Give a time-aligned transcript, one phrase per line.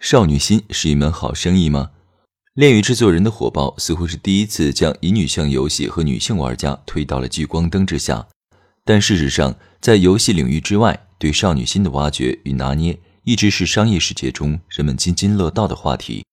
[0.00, 1.90] 少女心是一门好生意吗？
[2.54, 8.28] 恋与制作人的火爆似乎是第一次将乙女向游戏和女性玩家推到了聚光灯之下。
[8.84, 16.24] 但事实上，在游戏领域之外，对少女心的挖掘与拿捏，一直是商业世界中人们津津乐道的话题。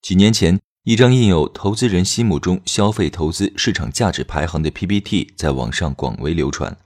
[0.00, 6.76] 几年前，一张印有投资人心目中消费投资市场价值排行的 PPT 在网上广为流传。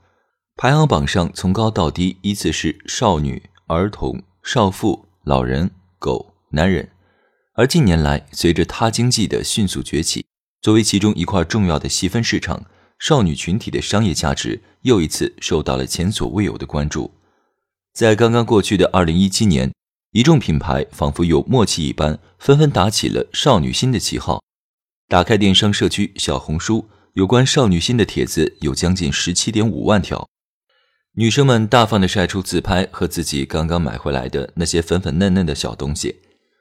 [0.57, 6.89] 排行榜上从高到低依次是少女、儿童、少妇、老人、狗、男人。
[7.53, 10.25] 而近年来，随着他经济的迅速崛起，
[10.61, 12.65] 作为其中一块重要的细分市场，
[12.99, 17.13] 少女群体的商业价值又一次受到了前所未有的关注。
[17.93, 19.73] 在刚刚过去的2017年，
[20.13, 24.43] 一众品牌仿佛有默契一般，纷纷打起了少女心的旗号。
[25.09, 30.29] 打开电商社区小红书，有关少女心的帖子有将近17.5万条。
[31.17, 36.21] 女生们大方地晒出自拍和自己刚刚买回来的那些粉粉嫩嫩的小东西，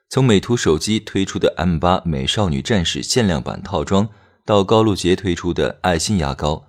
[0.10, 4.10] 从美图手机推出的 M 八美少女战士限量版套装，
[4.44, 6.66] 到高露洁推出的爱心牙膏，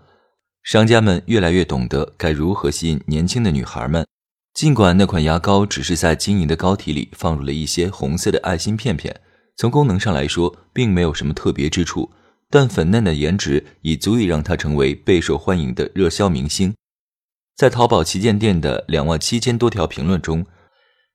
[0.63, 4.07] 商家们越来越懂得该如何吸引年轻的女孩们。
[4.53, 9.19] 尽管那款牙膏只是在晶莹的膏体里放入了一些红色的爱心片片，
[9.57, 12.11] 从功能上来说并没有什么特别之处，
[12.51, 16.75] 但粉嫩的颜值已足以让它成为备受欢迎的热销明星。
[17.61, 20.47] 在淘宝旗舰店的两万七千多条评论中，“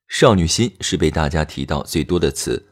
[0.08, 2.68] 少女心”是被大家提到最多的词。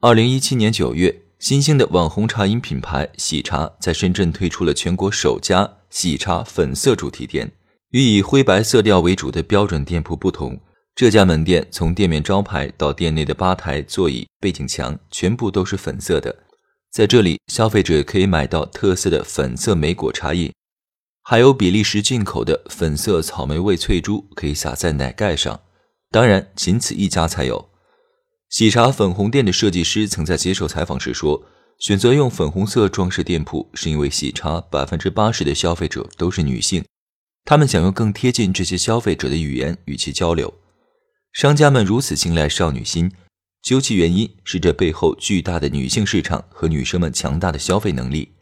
[0.00, 7.52] 二零一七年九月，新兴的网红茶饮品牌喜茶在深圳推出了全国首家喜茶粉色主题店。
[7.90, 10.58] 与以灰白色调为主的标准店铺不同，
[10.96, 16.34] 这家门店从店面招牌到店内的吧台、座椅、背景墙，全部都是粉色的。
[16.90, 20.52] 在这里，消费者可以买到特色的粉色莓果茶饮。
[21.30, 25.60] 还有比利时进口的粉色草莓味脆珠，可以撒在奶盖上。
[26.10, 27.68] 当然，仅此一家才有。
[28.48, 31.44] 喜茶粉红店的设计师曾在接受采访时说
[31.80, 36.82] ：“选择用粉红色装饰店铺，是因为喜茶百分之八十的消费者都是女性，
[37.44, 40.54] 他们想用更贴近这些消费者的语言与其交流。
[41.34, 43.12] 商家们如此青睐少女心，
[43.60, 48.32] 究其原因是这背后巨大的女性市场和女生们强大的消费能力。”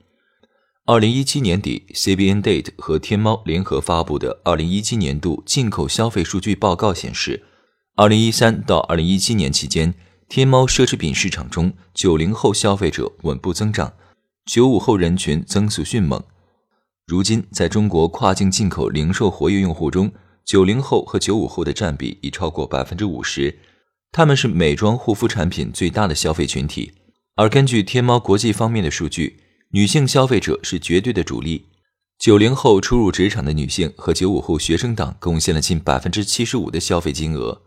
[0.88, 7.42] 二零一七年底，CBN Date 和天猫联合发布的二零一七年度进口消费数据报告显示，
[7.96, 9.92] 二零一三到二零一七年期间，
[10.28, 13.94] 天猫奢侈品市场中九零后消费者稳步增长，
[14.44, 16.22] 九五后人群增速迅猛。
[17.04, 20.12] 如今，在中国跨境进口零售活跃用户中，
[20.44, 23.58] 九零后和九五后的占比已超过百分之五十，
[24.12, 26.92] 他们是美妆护肤产品最大的消费群体。
[27.34, 29.40] 而根据天猫国际方面的数据。
[29.70, 31.66] 女性消费者是绝对的主力，
[32.18, 37.62] 九零后初入职场的女性和九五后学生党贡献了近百分之七十五的消费金额，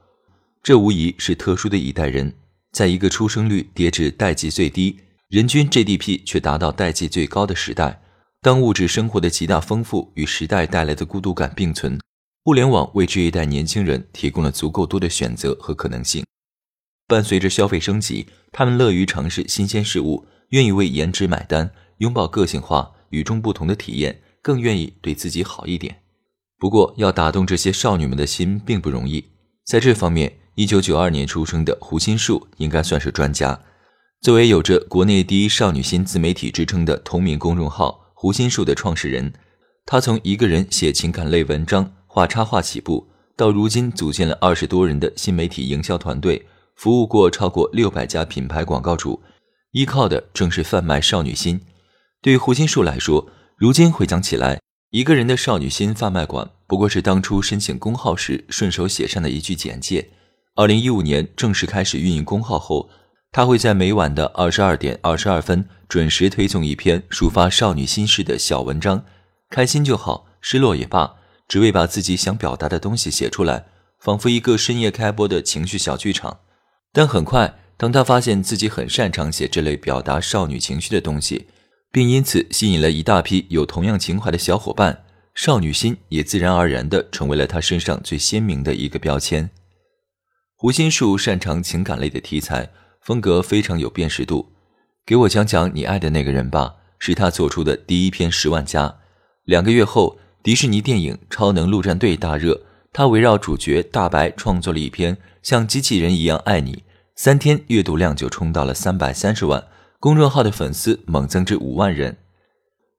[0.63, 2.33] 这无疑是特殊的一代人。
[2.71, 8.01] 在一个出生率跌至代际最低、人均 GDP 却达到代际最高的时代，
[8.41, 11.99] 当物质生活的极大丰富与时代带来的孤独感并存，
[12.45, 16.23] 互联网为这一代年轻人提供了足够多的选择和可能性。
[17.07, 21.71] 伴随着消费升级，他们乐于尝试新鲜事物，愿意为颜值买单。
[21.99, 26.01] 拥抱个性化、与众不同的体验，更愿意对自己好一点。
[26.57, 29.23] 不过，要打动这些少女们的心并不容易。
[29.65, 33.61] 在这方面，一九九二年出生的胡心树应该算是专家。
[34.21, 39.31] 作为有着国内第一少女心自媒体之称的同名公众号“胡心树”的创始人，
[39.85, 46.45] 他从一个人写情感类文章、画插画起步，到如今组建了二十多人的新媒体营销团队，
[46.75, 49.21] 服务过超过六百家品牌广告主，
[49.71, 51.61] 依靠的正是贩卖少女心。
[52.21, 60.09] 对于胡心树来说，如今回想起来，一个人的少女心贩卖馆不过是当初申请公号时顺手写上的一句简介。
[60.55, 62.89] 二零一五年正式开始运营公号后，
[63.31, 69.05] 他会在每晚的二十二点二十二分准时推送一篇抒发少女心事的小文章。
[69.49, 71.15] 开心就好，失落也罢，
[71.47, 73.67] 只为把自己想表达的东西写出来，
[73.97, 76.39] 仿佛一个深夜开播的情绪小剧场。
[76.91, 81.47] 但很快，当他发现自己很擅长写这类表达少女情绪的东西。
[81.91, 85.03] 并因此吸引了一大批有同样情怀的小伙伴，
[85.33, 89.49] 少女心也自然而然地成为了他身上最鲜明的一个标签。
[90.55, 92.69] 胡心树擅长情感类的题材，
[93.01, 94.51] 风格非常有辨识度。
[95.05, 98.97] 给我讲讲你爱的那个人吧，是他做出的第一篇十万加。
[99.45, 102.61] 两个月后，迪士尼电影《超能陆战队》大热，
[102.93, 106.73] 他围绕主角大白创作了一篇《像机器人一样爱你》，
[107.15, 109.65] 三天阅读量就冲到了三百三十万，
[110.01, 112.15] 公众号的粉丝猛增至五万人。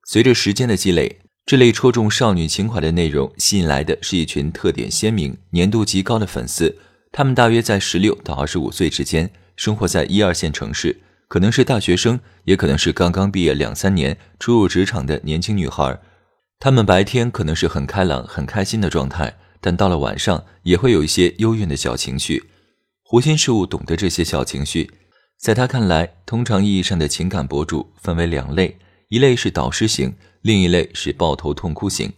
[0.05, 6.77] 随着时间的积累，这类戳中少女情怀的内容吸引来的是一群特点鲜明、粘度极高的粉丝。
[7.11, 15.99] 他们大约在十六到二十五岁之间，生活在一二线城市，可能是大学生，也可能是刚刚毕业两三年、初入职场的年轻女孩。
[16.59, 22.43] 他们白天可能是很开朗、很开心的状态，但到了晚上也会有一些幽怨的小情绪。
[23.01, 24.91] 胡心事物懂得这些小情绪，
[25.41, 28.77] 在他看来，通常意义上的情感博主分为两类，
[29.07, 32.13] 一类是导师型，另一类是抱头痛哭型，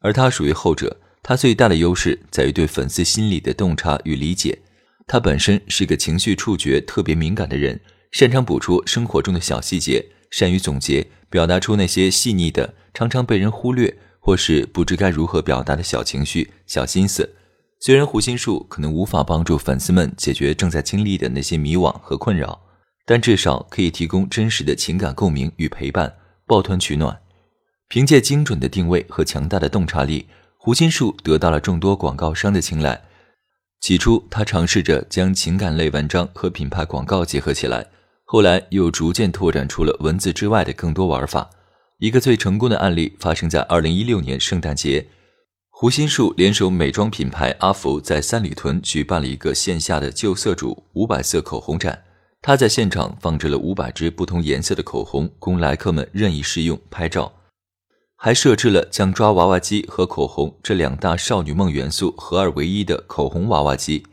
[0.00, 0.96] 而他属于后者。
[1.22, 4.58] 他最大的优势在于对粉丝心理的洞察与理解。
[5.06, 7.78] 他本身是个情绪触觉特别敏感的人，
[8.10, 17.36] 擅长捕捉生活中的小细节，善于总结，表达出那些细腻的、常常被人忽略或是不知该如何表达的小情绪、小心思。
[17.84, 22.60] 虽然胡心树可能无法帮助粉丝们解决正在经历的那些迷惘和困扰，
[23.04, 26.14] 但至少可以提供真实的情感共鸣与陪伴，
[26.46, 27.18] 抱团取暖。
[27.88, 30.28] 凭借精准的定位和强大的洞察力。
[30.56, 33.02] 胡心树得到了众多广告商的青睐。
[33.80, 37.84] 起初，他尝试着将情感类文章和品牌广告结合起来，
[38.22, 41.50] 后来又逐渐拓展出了文字之外的更多玩法。
[41.98, 45.08] 一个最成功的案例发生在2016年圣诞节，
[45.82, 52.04] 胡心树联手美妆品牌阿福，在三里屯举办了一个线下的旧色主五百色口红展。
[52.40, 57.32] 他在现场放置了五百支不同颜色的口红，供来客们任意试用、拍照。
[58.14, 64.06] 还设置了将抓娃娃机和口红这两大少女梦元素合二为一的口红娃娃机。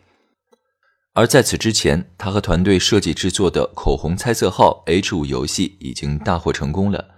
[1.14, 7.10] 而在此之前，他和团队设计制作的口红猜测号 H 五游戏已经大获成功了，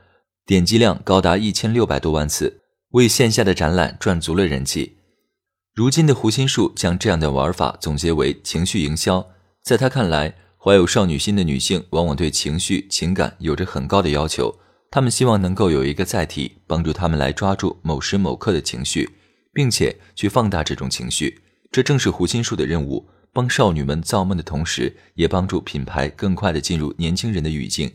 [0.46, 2.61] 点击量高达一千六百多万次，
[2.92, 4.98] 为线下的展览赚足了人气。
[5.74, 9.26] 如今的胡心树将这样的玩法总结为情绪营销。
[9.64, 14.54] 在他看来，怀有少女心的女性往往对情绪情感有着很高的要求。
[14.90, 19.10] 他们希望能够有一个载体，帮助他们来抓住某时某刻的情绪，
[19.54, 21.42] 并且去放大这种情绪。
[21.72, 27.90] 这正是胡心树的任务：帮少女们造梦的同时，也帮助品牌更快地进入年轻人的语境。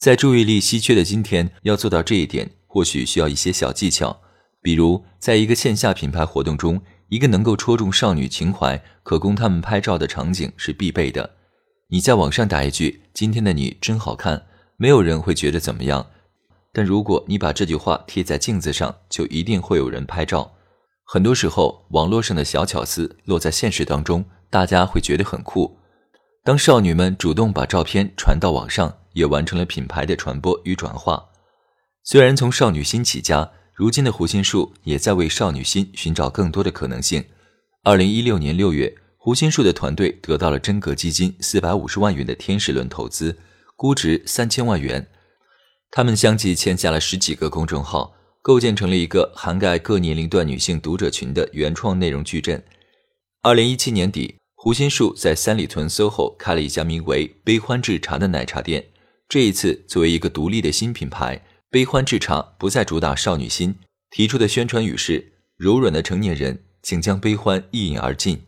[0.00, 4.20] 在注意力稀缺的今天，要做到这一点，或许需要一些小技巧。
[4.62, 11.28] 比如，在一个线下品牌活动中，一个能够戳中少女情怀、可供他们拍照的场景是必备的。
[11.88, 14.46] 你在网上打一句“今天的你真好看”。
[14.80, 16.06] 没有人会觉得怎么样，
[16.72, 20.52] 但如果你把这句话贴在镜子上，就一定会有人拍照。
[21.02, 25.78] 很多时候，网络上的小巧思落在现实当中，大家会觉得很酷。
[26.44, 31.27] 当少女们主动把照片传到网上，也完成了品牌的传播与转化。
[32.10, 37.22] 虽然从少女心起家，如今的胡心树也在为少女心寻找更多的可能性。
[37.84, 43.38] 二零一六年六月，胡心树的团队得到了真格基金四百五十万元的天使轮投资。
[43.76, 45.06] 估值三千万元，
[45.90, 52.64] 他们相继签下了十几个公众号，构建成了一个涵盖各年龄段女性读者群的原创内容矩阵。
[53.42, 58.86] 二零一七年底，胡心树在三里屯 SOHO 开了一家名为“悲欢制茶”的奶茶店。
[59.28, 63.74] 这一次，作为一个独立的新品牌，“悲欢制茶”不再主打少女心，
[64.10, 68.42] 提出的宣传语是：“柔软的成年人，请将悲欢一饮而尽。”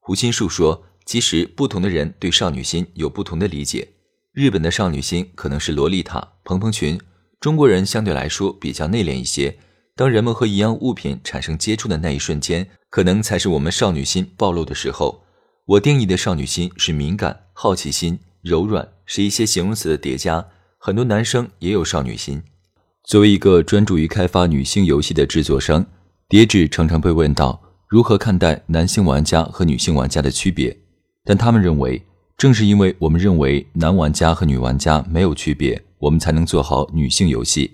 [0.00, 3.86] 胡心树说：“其实，不同的人对少女心有不同的理解。”
[4.34, 7.00] 日本的少女心可能是洛丽塔、蓬蓬裙，
[7.38, 9.56] 中国人相对来说比较内敛一些。
[9.94, 15.24] 当人们和一样物品产生接触的那一瞬间，可能才是我们少女心暴露的时候。
[15.64, 20.48] 我定义的少女心是敏感、好奇心、柔软，是一些形容词的叠加。
[20.78, 22.42] 很多男生也有少女心。
[23.04, 25.84] 作为一个专注于开发女性游戏的制作商，
[26.28, 30.76] 叠纸常常被问到如何看待男性玩家和女性玩家的区别，
[31.24, 32.02] 但他们认为。
[32.36, 37.68] 正是因为我们认为男玩家和女玩家没有区别，我们才能做好女性游戏。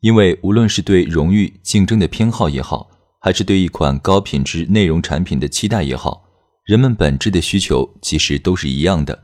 [0.00, 2.90] 因为无论是对荣誉竞争的偏好也好，
[3.22, 6.24] 还是对一款高品质内容产品的期待也好，
[6.66, 9.18] 人们本质的需求其实都是一样的。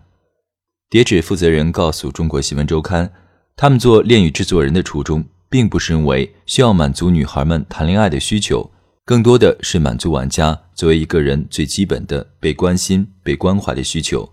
[0.90, 3.12] 叠纸负责人告诉中国新闻周刊，
[3.54, 8.70] 他们做恋与制作人的初衷，并不是认为需要满足女孩们谈恋爱的需求，
[9.04, 14.32] 更多的是满足玩家作为一个人最基本的被关心、被关怀的需求。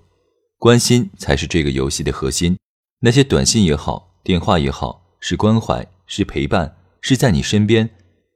[0.57, 2.57] 关心才是这个游戏的核心。
[3.01, 7.89] 那些短信也好，电话也好，是关怀，是陪伴，是在你身边。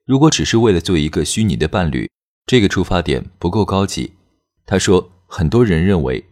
[0.05, 2.09] 如果只是为了做一个虚拟的伴侣，
[2.45, 4.11] 这个出发点不够高级。
[4.65, 6.25] 他说：“很多人认为，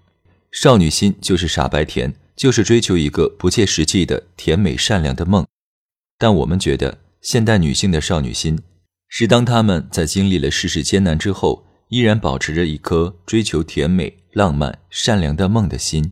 [0.59, 5.45] 少女心就是傻白甜，就是追求一个不切实际的甜美善良的梦。
[6.17, 8.57] 但我们觉得，现代女性的少女心，
[9.07, 16.09] 是当她们在经历了世事艰难之后，依然保持着一颗追求甜美、浪漫、善良的梦的心。